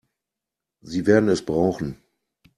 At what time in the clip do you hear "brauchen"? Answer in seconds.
1.45-2.01